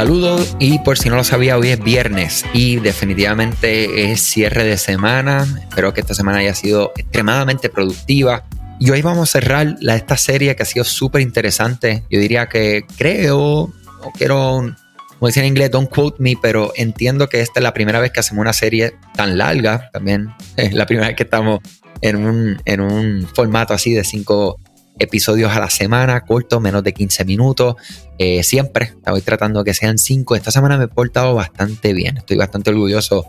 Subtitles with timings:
[0.00, 4.78] Saludos y por si no lo sabía, hoy es viernes y definitivamente es cierre de
[4.78, 5.46] semana.
[5.68, 8.44] Espero que esta semana haya sido extremadamente productiva.
[8.78, 12.02] Y hoy vamos a cerrar la, esta serie que ha sido súper interesante.
[12.08, 14.74] Yo diría que creo, no quiero,
[15.18, 18.10] como decía en inglés, don't quote me, pero entiendo que esta es la primera vez
[18.10, 19.90] que hacemos una serie tan larga.
[19.92, 21.60] También es la primera vez que estamos
[22.00, 24.58] en un, en un formato así de cinco
[25.00, 27.74] episodios a la semana, cortos, menos de 15 minutos.
[28.18, 30.36] Eh, siempre estoy tratando que sean 5.
[30.36, 32.18] Esta semana me he portado bastante bien.
[32.18, 33.26] Estoy bastante orgulloso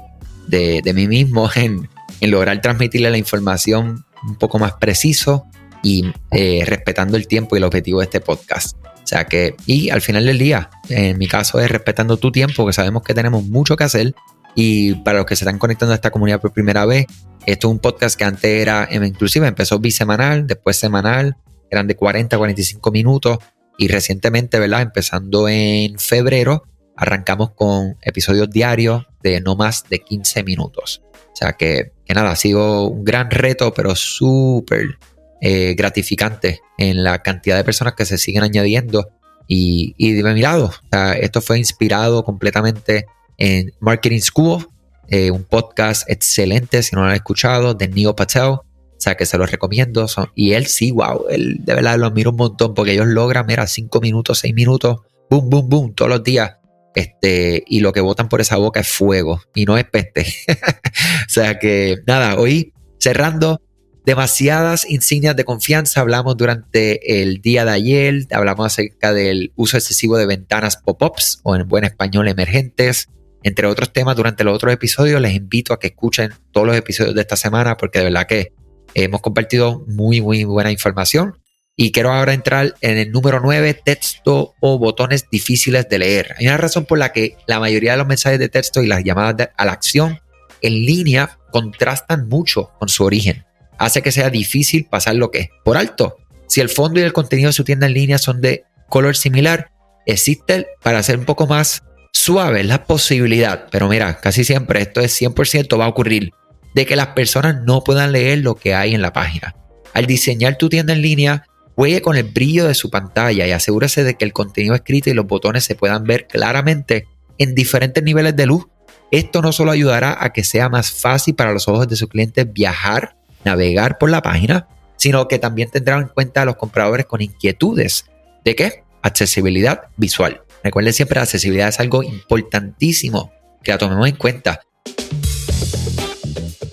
[0.47, 1.89] de, mí mismo en,
[2.21, 5.45] lograr transmitirle la información un poco más preciso
[5.81, 8.77] y eh, respetando el tiempo y el objetivo de este podcast.
[8.85, 12.67] O sea que, y al final del día, en mi caso es respetando tu tiempo,
[12.67, 14.13] que sabemos que tenemos mucho que hacer.
[14.53, 17.07] Y para los que se están conectando a esta comunidad por primera vez,
[17.45, 21.37] esto es un podcast que antes era, inclusive empezó bisemanal, después semanal,
[21.71, 23.39] eran de 40 a 45 minutos
[23.77, 24.81] y recientemente, ¿verdad?
[24.81, 26.63] Empezando en febrero,
[26.95, 31.01] arrancamos con episodios diarios de no más de 15 minutos.
[31.13, 34.99] O sea que, nada, ha sido un gran reto, pero súper
[35.41, 39.09] eh, gratificante en la cantidad de personas que se siguen añadiendo.
[39.47, 40.71] Y, y de mi lado,
[41.19, 44.67] esto fue inspirado completamente en Marketing School,
[45.07, 48.65] eh, un podcast excelente, si no lo han escuchado, de Neil Patel, o
[49.01, 50.05] sea, que se los recomiendo.
[50.35, 53.67] y él sí, wow, él de verdad lo admiro un montón porque ellos logran, mira,
[53.67, 56.57] cinco minutos, seis minutos, boom, boom, boom, todos los días.
[56.93, 60.25] Este, y lo que botan por esa boca es fuego y no es peste.
[60.51, 63.61] o sea que nada, hoy cerrando
[64.05, 66.01] demasiadas insignias de confianza.
[66.01, 71.55] Hablamos durante el día de ayer, hablamos acerca del uso excesivo de ventanas pop-ups o
[71.55, 73.07] en buen español emergentes.
[73.43, 77.15] Entre otros temas, durante los otros episodios les invito a que escuchen todos los episodios
[77.15, 78.53] de esta semana porque de verdad que
[78.93, 81.37] Hemos compartido muy, muy buena información.
[81.75, 86.35] Y quiero ahora entrar en el número 9, texto o botones difíciles de leer.
[86.37, 89.03] Hay una razón por la que la mayoría de los mensajes de texto y las
[89.03, 90.19] llamadas a la acción
[90.61, 93.45] en línea contrastan mucho con su origen.
[93.77, 96.17] Hace que sea difícil pasar lo que es por alto.
[96.47, 99.71] Si el fondo y el contenido de su tienda en línea son de color similar,
[100.05, 103.67] existe para hacer un poco más suave la posibilidad.
[103.71, 106.31] Pero mira, casi siempre esto es 100% va a ocurrir
[106.73, 109.55] de que las personas no puedan leer lo que hay en la página.
[109.93, 111.45] Al diseñar tu tienda en línea,
[111.75, 115.13] juegue con el brillo de su pantalla y asegúrese de que el contenido escrito y
[115.13, 118.65] los botones se puedan ver claramente en diferentes niveles de luz.
[119.11, 122.51] Esto no solo ayudará a que sea más fácil para los ojos de sus clientes
[122.51, 127.21] viajar, navegar por la página, sino que también tendrán en cuenta a los compradores con
[127.21, 128.05] inquietudes.
[128.45, 128.83] ¿De qué?
[129.01, 130.41] Accesibilidad visual.
[130.63, 133.33] Recuerden siempre, la accesibilidad es algo importantísimo
[133.63, 134.61] que la tomemos en cuenta.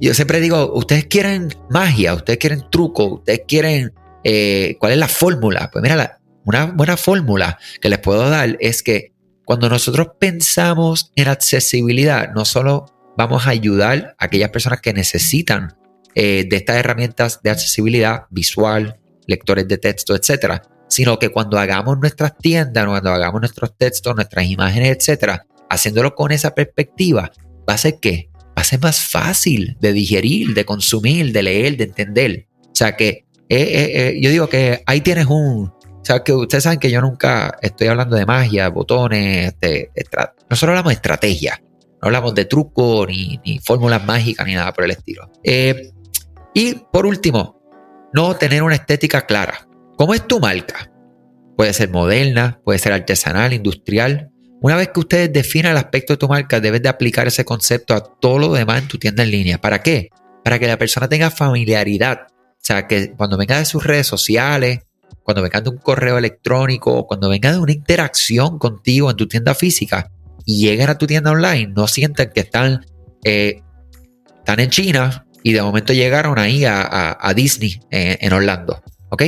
[0.00, 3.92] Yo siempre digo, ustedes quieren magia, ustedes quieren truco, ustedes quieren,
[4.24, 5.68] eh, ¿cuál es la fórmula?
[5.70, 9.12] Pues mira, una buena fórmula que les puedo dar es que
[9.44, 12.86] cuando nosotros pensamos en accesibilidad, no solo
[13.18, 15.76] vamos a ayudar a aquellas personas que necesitan
[16.14, 21.98] eh, de estas herramientas de accesibilidad visual, lectores de texto, etcétera, sino que cuando hagamos
[21.98, 27.30] nuestras tiendas, cuando hagamos nuestros textos, nuestras imágenes, etcétera, haciéndolo con esa perspectiva,
[27.68, 28.29] va a ser que
[28.60, 32.46] hace más fácil de digerir, de consumir, de leer, de entender.
[32.62, 35.72] O sea que eh, eh, eh, yo digo que ahí tienes un...
[35.72, 39.90] O sea, que ustedes saben que yo nunca estoy hablando de magia, botones, de,
[40.48, 44.84] nosotros hablamos de estrategia, no hablamos de truco, ni, ni fórmulas mágicas, ni nada por
[44.84, 45.30] el estilo.
[46.54, 47.60] y por último,
[48.14, 49.68] no tener una estética clara.
[49.96, 50.90] ¿Cómo es tu marca?
[51.54, 54.29] Puede ser moderna, puede ser artesanal, industrial,
[54.62, 57.94] una vez que ustedes definan el aspecto de tu marca, debes de aplicar ese concepto
[57.94, 59.60] a todo lo demás en tu tienda en línea.
[59.60, 60.10] ¿Para qué?
[60.44, 62.26] Para que la persona tenga familiaridad.
[62.30, 64.80] O sea, que cuando venga de sus redes sociales,
[65.22, 69.54] cuando venga de un correo electrónico, cuando venga de una interacción contigo en tu tienda
[69.54, 70.10] física
[70.44, 72.84] y lleguen a tu tienda online, no sientan que están,
[73.24, 73.62] eh,
[74.38, 78.82] están en China y de momento llegaron ahí a, Disney eh, en Orlando.
[79.08, 79.22] ¿Ok?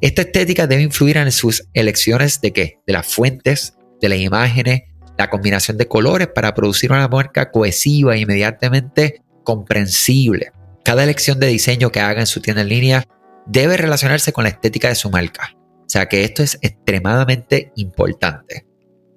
[0.00, 2.78] Esta estética debe influir en sus elecciones de qué?
[2.86, 4.82] De las fuentes de las imágenes,
[5.18, 10.52] la combinación de colores para producir una marca cohesiva e inmediatamente comprensible.
[10.84, 13.04] Cada elección de diseño que haga en su tienda en línea
[13.46, 15.54] debe relacionarse con la estética de su marca.
[15.54, 18.66] O sea que esto es extremadamente importante.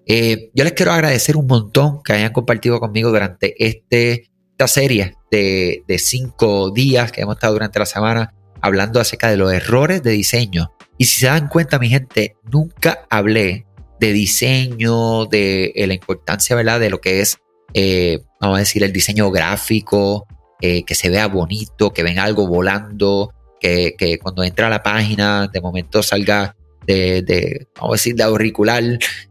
[0.06, 5.16] Eh, yo les quiero agradecer un montón que hayan compartido conmigo durante este esta serie
[5.32, 10.04] de, de cinco días que hemos estado durante la semana hablando acerca de los errores
[10.04, 10.72] de diseño.
[10.98, 13.66] Y si se dan cuenta, mi gente, nunca hablé
[14.00, 16.80] de diseño, de la importancia, ¿verdad?
[16.80, 17.38] De lo que es,
[17.74, 20.28] eh, vamos a decir, el diseño gráfico,
[20.62, 25.48] eh, que se vea bonito, que venga algo volando, que, cuando entra a la página
[25.48, 26.56] de momento salga
[26.86, 28.84] de, vamos a decir, de auricular,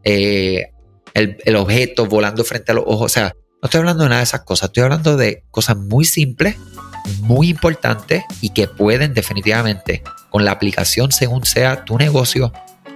[0.03, 0.71] eh,
[1.13, 3.05] el, el, objeto volando frente a los ojos.
[3.05, 6.05] O sea, no estoy hablando de nada de esas cosas, estoy hablando de cosas muy
[6.05, 6.57] simples,
[7.19, 12.51] muy importantes y que pueden definitivamente, con la aplicación según sea tu negocio,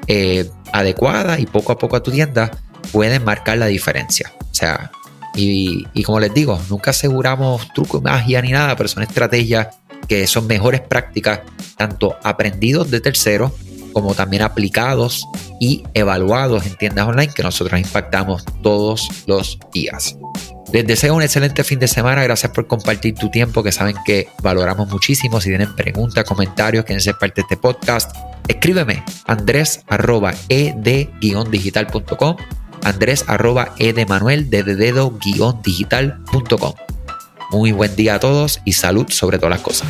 [0.07, 2.51] eh, adecuada y poco a poco a tu tienda,
[2.91, 4.33] pueden marcar la diferencia.
[4.39, 4.91] O sea,
[5.35, 9.67] y, y, como les digo, nunca aseguramos truco, magia ni nada, pero son estrategias
[10.07, 11.41] que son mejores prácticas,
[11.75, 13.51] tanto aprendidos de terceros
[13.93, 15.27] como también aplicados
[15.59, 20.15] y evaluados en tiendas online que nosotros impactamos todos los días.
[20.73, 22.23] Les deseo un excelente fin de semana.
[22.23, 25.39] Gracias por compartir tu tiempo, que saben que valoramos muchísimo.
[25.39, 28.13] Si tienen preguntas, comentarios, quieren ser parte de este podcast,
[28.47, 32.35] escríbeme andrés arroba ed-digital.com
[32.83, 34.49] andrés arroba edemanuel
[37.51, 39.87] Muy buen día a todos y salud sobre todas las cosas.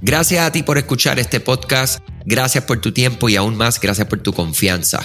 [0.00, 4.06] Gracias a ti por escuchar este podcast, gracias por tu tiempo y aún más gracias
[4.08, 5.04] por tu confianza.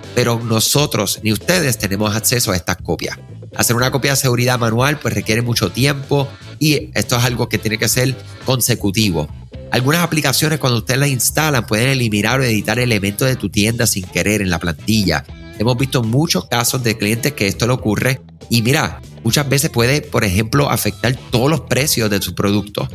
[0.15, 3.17] pero nosotros ni ustedes tenemos acceso a estas copias.
[3.55, 6.27] Hacer una copia de seguridad manual pues requiere mucho tiempo
[6.59, 8.15] y esto es algo que tiene que ser
[8.45, 9.27] consecutivo.
[9.71, 14.05] Algunas aplicaciones cuando ustedes las instalan pueden eliminar o editar elementos de tu tienda sin
[14.05, 15.25] querer en la plantilla.
[15.59, 20.01] Hemos visto muchos casos de clientes que esto le ocurre y mira, muchas veces puede,
[20.01, 22.89] por ejemplo, afectar todos los precios de su producto.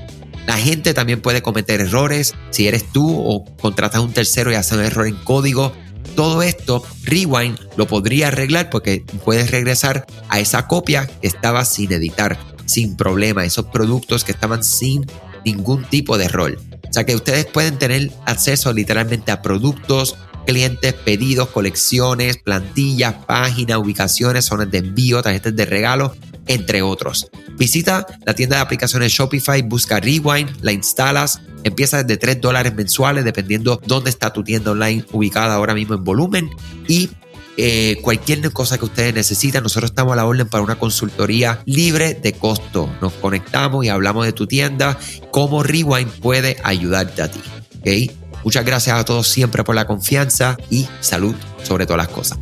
[0.46, 4.54] La gente también puede cometer errores si eres tú o contratas a un tercero y
[4.54, 5.72] hace un error en código.
[6.14, 11.92] Todo esto, Rewind lo podría arreglar porque puedes regresar a esa copia que estaba sin
[11.92, 15.06] editar, sin problema, esos productos que estaban sin
[15.44, 16.58] ningún tipo de error.
[16.88, 20.16] O sea que ustedes pueden tener acceso literalmente a productos,
[20.46, 26.16] clientes, pedidos, colecciones, plantillas, páginas, ubicaciones, zonas de envío, tarjetas de regalo,
[26.46, 27.28] entre otros.
[27.58, 33.24] Visita la tienda de aplicaciones Shopify, busca Rewind, la instalas, empieza desde 3 dólares mensuales
[33.24, 36.50] dependiendo dónde está tu tienda online ubicada ahora mismo en volumen
[36.88, 37.10] y
[37.58, 42.14] eh, cualquier cosa que ustedes necesitan, nosotros estamos a la orden para una consultoría libre
[42.14, 42.90] de costo.
[43.00, 44.98] Nos conectamos y hablamos de tu tienda,
[45.30, 47.40] cómo Rewind puede ayudarte a ti.
[47.80, 48.10] ¿okay?
[48.44, 52.38] Muchas gracias a todos siempre por la confianza y salud sobre todas las cosas.